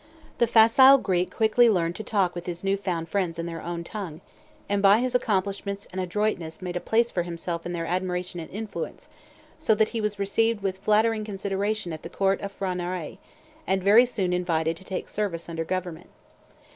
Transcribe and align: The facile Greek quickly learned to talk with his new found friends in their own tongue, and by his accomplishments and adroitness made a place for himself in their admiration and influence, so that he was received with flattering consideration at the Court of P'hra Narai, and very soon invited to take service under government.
The 0.39 0.47
facile 0.47 0.97
Greek 0.97 1.29
quickly 1.29 1.69
learned 1.69 1.95
to 1.97 2.03
talk 2.03 2.33
with 2.33 2.47
his 2.47 2.63
new 2.63 2.75
found 2.75 3.07
friends 3.07 3.37
in 3.37 3.45
their 3.45 3.61
own 3.61 3.83
tongue, 3.83 4.21
and 4.67 4.81
by 4.81 4.97
his 4.97 5.13
accomplishments 5.13 5.87
and 5.91 6.01
adroitness 6.01 6.59
made 6.59 6.75
a 6.75 6.79
place 6.79 7.11
for 7.11 7.21
himself 7.21 7.67
in 7.67 7.73
their 7.73 7.85
admiration 7.85 8.39
and 8.39 8.49
influence, 8.49 9.09
so 9.59 9.75
that 9.75 9.89
he 9.89 10.01
was 10.01 10.17
received 10.17 10.61
with 10.63 10.79
flattering 10.79 11.23
consideration 11.23 11.93
at 11.93 12.01
the 12.01 12.09
Court 12.09 12.41
of 12.41 12.51
P'hra 12.57 12.75
Narai, 12.75 13.19
and 13.67 13.83
very 13.83 14.07
soon 14.07 14.33
invited 14.33 14.75
to 14.77 14.83
take 14.83 15.07
service 15.07 15.47
under 15.47 15.63
government. 15.63 16.09